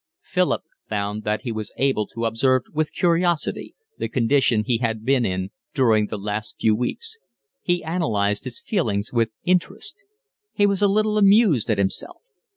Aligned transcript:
Philip 0.23 0.63
found 0.89 1.23
that 1.25 1.43
he 1.43 1.51
was 1.51 1.71
able 1.77 2.07
to 2.07 2.25
observe 2.25 2.63
with 2.73 2.91
curiosity 2.91 3.75
the 3.99 4.09
condition 4.09 4.63
he 4.63 4.79
had 4.79 5.05
been 5.05 5.27
in 5.27 5.51
during 5.75 6.07
the 6.07 6.17
last 6.17 6.55
few 6.59 6.75
weeks. 6.75 7.19
He 7.61 7.83
analysed 7.83 8.45
his 8.45 8.59
feelings 8.61 9.13
with 9.13 9.29
interest. 9.43 10.03
He 10.53 10.65
was 10.65 10.81
a 10.81 10.87
little 10.87 11.19
amused 11.19 11.69
at 11.69 11.77
himself. 11.77 12.17